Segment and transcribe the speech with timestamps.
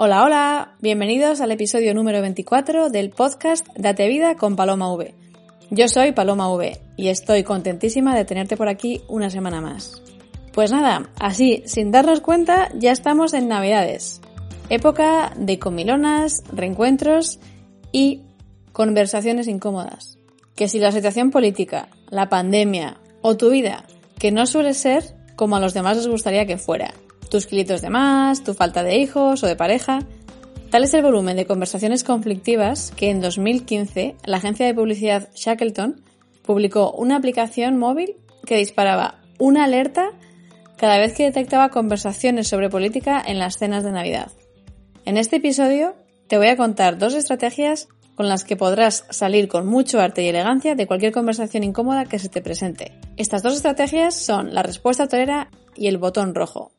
[0.00, 5.12] Hola, hola, bienvenidos al episodio número 24 del podcast Date Vida con Paloma V.
[5.70, 10.00] Yo soy Paloma V y estoy contentísima de tenerte por aquí una semana más.
[10.52, 14.20] Pues nada, así, sin darnos cuenta, ya estamos en Navidades.
[14.68, 17.40] Época de comilonas, reencuentros
[17.90, 18.22] y
[18.70, 20.16] conversaciones incómodas.
[20.54, 23.84] Que si la situación política, la pandemia o tu vida,
[24.16, 26.94] que no suele ser como a los demás les gustaría que fuera,
[27.28, 30.00] tus kilitos de más, tu falta de hijos o de pareja.
[30.70, 36.02] Tal es el volumen de conversaciones conflictivas que en 2015 la agencia de publicidad Shackleton
[36.42, 40.10] publicó una aplicación móvil que disparaba una alerta
[40.76, 44.30] cada vez que detectaba conversaciones sobre política en las cenas de Navidad.
[45.04, 45.94] En este episodio
[46.28, 50.28] te voy a contar dos estrategias con las que podrás salir con mucho arte y
[50.28, 52.92] elegancia de cualquier conversación incómoda que se te presente.
[53.16, 56.72] Estas dos estrategias son la respuesta torera y el botón rojo.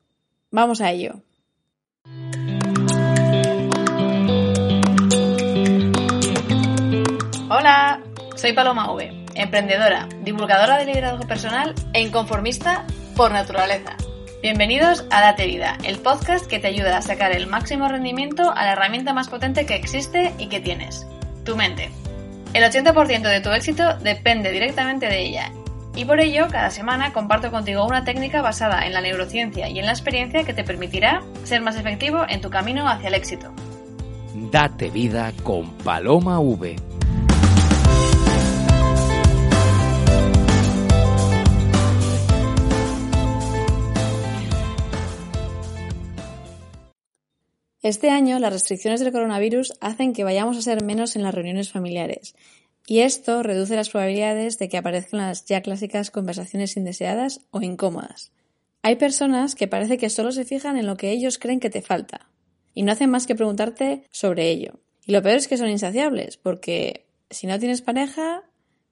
[0.52, 1.21] Vamos a ello.
[7.51, 8.01] Hola,
[8.35, 13.96] soy Paloma V, emprendedora, divulgadora de liderazgo personal e inconformista por naturaleza.
[14.41, 18.63] Bienvenidos a Date Vida, el podcast que te ayuda a sacar el máximo rendimiento a
[18.63, 21.05] la herramienta más potente que existe y que tienes,
[21.46, 21.91] tu mente.
[22.55, 25.52] El 80% de tu éxito depende directamente de ella
[26.00, 29.86] y por ello, cada semana comparto contigo una técnica basada en la neurociencia y en
[29.86, 33.52] la experiencia que te permitirá ser más efectivo en tu camino hacia el éxito.
[34.50, 36.77] Date vida con Paloma V.
[47.82, 51.74] Este año las restricciones del coronavirus hacen que vayamos a ser menos en las reuniones
[51.74, 52.36] familiares
[52.90, 58.31] y esto reduce las probabilidades de que aparezcan las ya clásicas conversaciones indeseadas o incómodas.
[58.81, 61.84] Hay personas que parece que solo se fijan en lo que ellos creen que te
[61.84, 62.31] falta
[62.73, 64.79] y no hacen más que preguntarte sobre ello.
[65.06, 68.41] Y lo peor es que son insaciables, porque si no tienes pareja,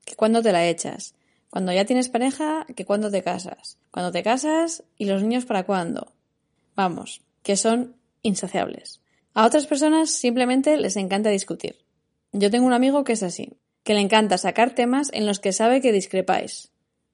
[0.05, 1.15] que cuándo te la echas.
[1.49, 3.79] Cuando ya tienes pareja, que cuándo te casas.
[3.89, 6.13] Cuando te casas, y los niños para cuándo.
[6.75, 9.01] Vamos, que son insaciables.
[9.33, 11.77] A otras personas simplemente les encanta discutir.
[12.31, 15.53] Yo tengo un amigo que es así que le encanta sacar temas en los que
[15.53, 16.73] sabe que discrepáis.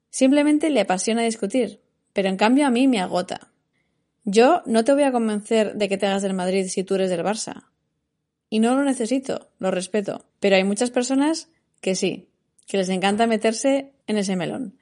[0.10, 1.82] Simplemente le apasiona discutir,
[2.14, 3.52] pero en cambio a mí me agota.
[4.24, 7.12] Yo no te voy a convencer de que te hagas del Madrid si tú eres
[7.12, 7.66] del Barça.
[8.50, 11.48] Y no lo necesito, lo respeto, pero hay muchas personas
[11.80, 12.30] que sí,
[12.66, 14.80] que les encanta meterse en ese melón.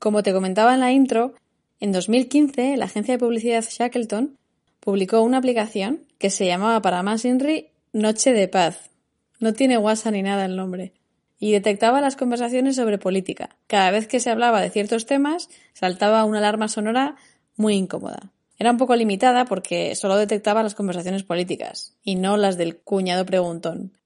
[0.00, 1.36] Como te comentaba en la intro,
[1.78, 4.36] en 2015 la agencia de publicidad Shackleton
[4.80, 8.90] publicó una aplicación que se llamaba para más INRI Noche de Paz.
[9.38, 10.92] No tiene WhatsApp ni nada el nombre
[11.40, 13.56] y detectaba las conversaciones sobre política.
[13.66, 17.16] Cada vez que se hablaba de ciertos temas, saltaba una alarma sonora
[17.56, 18.30] muy incómoda.
[18.58, 23.24] Era un poco limitada porque solo detectaba las conversaciones políticas y no las del cuñado
[23.24, 23.96] preguntón.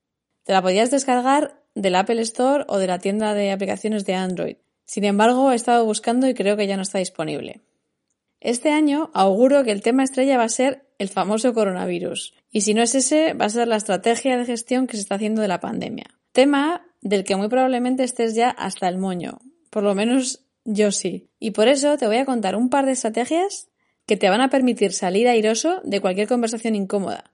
[0.45, 4.57] Te la podías descargar del Apple Store o de la tienda de aplicaciones de Android.
[4.85, 7.63] Sin embargo, he estado buscando y creo que ya no está disponible.
[8.39, 12.35] Este año auguro que el tema estrella va a ser el famoso coronavirus.
[12.51, 15.17] Y si no es ese, va a ser la estrategia de gestión que se está
[15.17, 16.07] haciendo de la pandemia.
[16.31, 19.39] Tema del que muy probablemente estés ya hasta el moño.
[19.71, 21.29] Por lo menos yo sí.
[21.39, 23.69] Y por eso te voy a contar un par de estrategias
[24.07, 27.31] que te van a permitir salir airoso de cualquier conversación incómoda.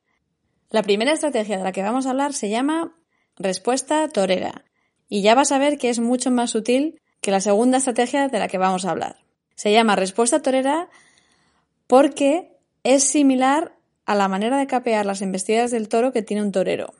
[0.71, 2.97] La primera estrategia de la que vamos a hablar se llama
[3.37, 4.65] respuesta torera.
[5.09, 8.39] Y ya vas a ver que es mucho más sutil que la segunda estrategia de
[8.39, 9.17] la que vamos a hablar.
[9.55, 10.89] Se llama respuesta torera
[11.87, 16.53] porque es similar a la manera de capear las embestidas del toro que tiene un
[16.53, 16.95] torero.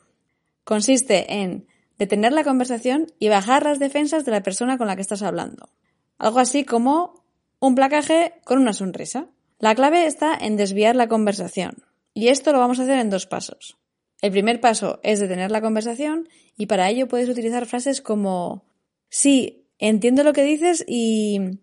[0.63, 5.01] Consiste en detener la conversación y bajar las defensas de la persona con la que
[5.01, 5.69] estás hablando.
[6.17, 7.23] Algo así como
[7.59, 9.27] un placaje con una sonrisa.
[9.59, 11.83] La clave está en desviar la conversación.
[12.13, 13.77] Y esto lo vamos a hacer en dos pasos.
[14.21, 18.65] El primer paso es detener la conversación y para ello puedes utilizar frases como
[19.09, 21.59] sí, entiendo lo que dices y...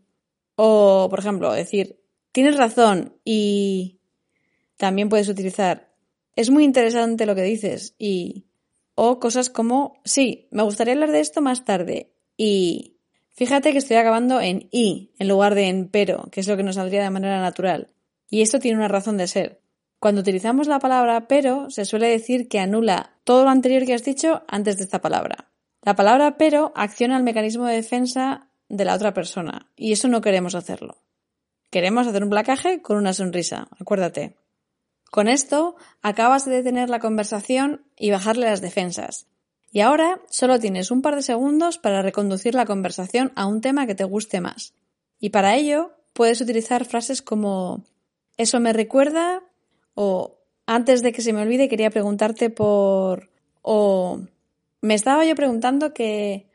[0.56, 2.00] o, por ejemplo, decir
[2.32, 4.00] tienes razón y...
[4.76, 5.88] también puedes utilizar
[6.38, 8.44] es muy interesante lo que dices y
[9.00, 12.10] o cosas como, sí, me gustaría hablar de esto más tarde.
[12.36, 12.98] Y
[13.28, 16.64] fíjate que estoy acabando en y en lugar de en pero, que es lo que
[16.64, 17.94] nos saldría de manera natural.
[18.28, 19.60] Y esto tiene una razón de ser.
[20.00, 24.02] Cuando utilizamos la palabra pero, se suele decir que anula todo lo anterior que has
[24.02, 25.52] dicho antes de esta palabra.
[25.82, 30.20] La palabra pero acciona el mecanismo de defensa de la otra persona, y eso no
[30.20, 30.98] queremos hacerlo.
[31.70, 34.34] Queremos hacer un placaje con una sonrisa, acuérdate.
[35.10, 39.26] Con esto acabas de detener la conversación y bajarle las defensas.
[39.70, 43.86] Y ahora solo tienes un par de segundos para reconducir la conversación a un tema
[43.86, 44.74] que te guste más.
[45.20, 47.84] Y para ello puedes utilizar frases como
[48.36, 49.42] eso me recuerda
[49.94, 53.30] o antes de que se me olvide, quería preguntarte por...
[53.62, 54.20] o
[54.80, 56.46] me estaba yo preguntando que...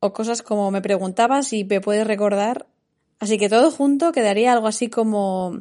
[0.00, 2.66] o cosas como me preguntaba si me puedes recordar.
[3.20, 5.60] Así que todo junto quedaría algo así como...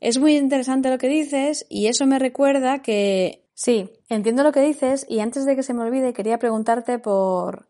[0.00, 3.44] Es muy interesante lo que dices y eso me recuerda que...
[3.54, 7.68] Sí, entiendo lo que dices y antes de que se me olvide quería preguntarte por...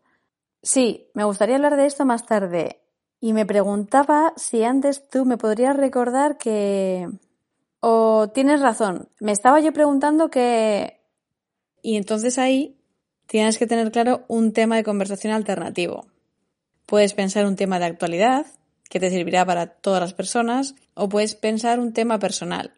[0.61, 2.81] Sí, me gustaría hablar de esto más tarde.
[3.19, 7.07] Y me preguntaba si antes tú me podrías recordar que...
[7.81, 10.99] O tienes razón, me estaba yo preguntando que...
[11.81, 12.77] Y entonces ahí
[13.25, 16.05] tienes que tener claro un tema de conversación alternativo.
[16.85, 18.45] Puedes pensar un tema de actualidad,
[18.89, 22.73] que te servirá para todas las personas, o puedes pensar un tema personal,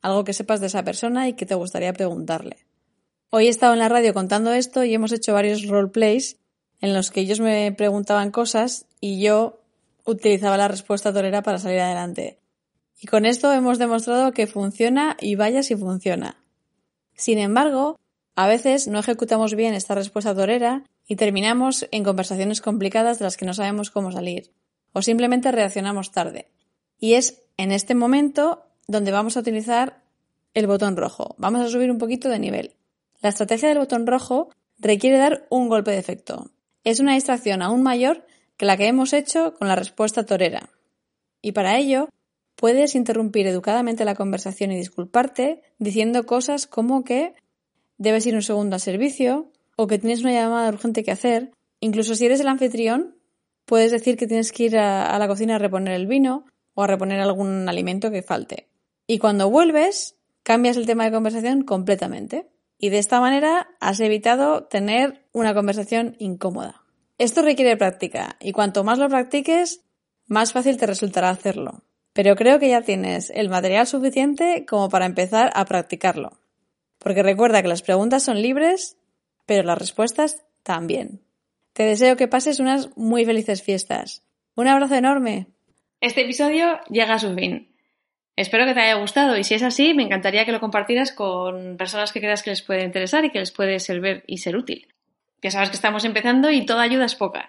[0.00, 2.56] algo que sepas de esa persona y que te gustaría preguntarle.
[3.30, 6.38] Hoy he estado en la radio contando esto y hemos hecho varios roleplays
[6.80, 9.60] en los que ellos me preguntaban cosas y yo
[10.04, 12.38] utilizaba la respuesta torera para salir adelante.
[13.00, 16.36] Y con esto hemos demostrado que funciona y vaya si funciona.
[17.14, 17.98] Sin embargo,
[18.34, 23.36] a veces no ejecutamos bien esta respuesta torera y terminamos en conversaciones complicadas de las
[23.36, 24.52] que no sabemos cómo salir,
[24.92, 26.48] o simplemente reaccionamos tarde.
[26.98, 30.02] Y es en este momento donde vamos a utilizar
[30.54, 31.34] el botón rojo.
[31.38, 32.74] Vamos a subir un poquito de nivel.
[33.20, 36.50] La estrategia del botón rojo requiere dar un golpe de efecto.
[36.84, 38.24] Es una distracción aún mayor
[38.56, 40.70] que la que hemos hecho con la respuesta torera.
[41.42, 42.08] Y para ello,
[42.56, 47.34] puedes interrumpir educadamente la conversación y disculparte diciendo cosas como que
[47.98, 51.52] debes ir un segundo al servicio o que tienes una llamada urgente que hacer.
[51.80, 53.17] Incluso si eres el anfitrión,
[53.68, 56.86] puedes decir que tienes que ir a, la cocina a reponer el vino o a
[56.86, 58.66] reponer algún alimento que falte.
[59.06, 62.48] Y cuando vuelves, cambias el tema de conversación completamente.
[62.78, 66.82] Y de esta manera has evitado tener una conversación incómoda.
[67.18, 69.84] Esto requiere práctica y cuanto más lo practiques,
[70.26, 71.82] más fácil te resultará hacerlo.
[72.14, 76.38] Pero creo que ya tienes el material suficiente como para empezar a practicarlo.
[76.98, 78.96] Porque recuerda que las preguntas son libres,
[79.44, 81.27] pero las respuestas también.
[81.78, 84.24] Te deseo que pases unas muy felices fiestas.
[84.56, 85.46] Un abrazo enorme.
[86.00, 87.72] Este episodio llega a su fin.
[88.34, 91.76] Espero que te haya gustado y si es así, me encantaría que lo compartieras con
[91.76, 94.88] personas que creas que les puede interesar y que les puede servir y ser útil.
[95.40, 97.48] Ya sabes que estamos empezando y toda ayuda es poca.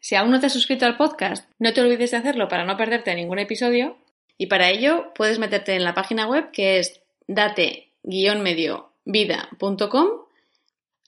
[0.00, 2.76] Si aún no te has suscrito al podcast, no te olvides de hacerlo para no
[2.76, 3.96] perderte ningún episodio.
[4.38, 10.25] Y para ello puedes meterte en la página web que es date-medio-vida.com.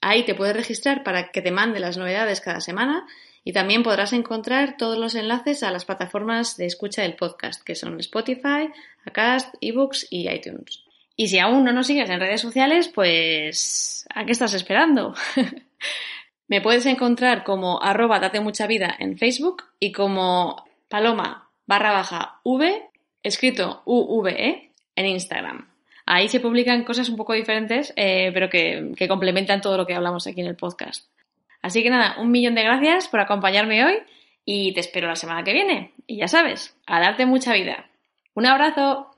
[0.01, 3.05] Ahí te puedes registrar para que te mande las novedades cada semana
[3.43, 7.75] y también podrás encontrar todos los enlaces a las plataformas de escucha del podcast, que
[7.75, 8.69] son Spotify,
[9.05, 10.83] Acast, eBooks y iTunes.
[11.15, 15.13] Y si aún no nos sigues en redes sociales, pues ¿a qué estás esperando?
[16.47, 22.39] Me puedes encontrar como arroba date mucha vida en Facebook y como paloma barra baja
[22.43, 22.89] v,
[23.21, 25.68] escrito UVE, en Instagram.
[26.11, 29.93] Ahí se publican cosas un poco diferentes, eh, pero que, que complementan todo lo que
[29.93, 31.05] hablamos aquí en el podcast.
[31.61, 33.93] Así que nada, un millón de gracias por acompañarme hoy
[34.43, 35.93] y te espero la semana que viene.
[36.07, 37.91] Y ya sabes, a darte mucha vida.
[38.33, 39.11] Un abrazo.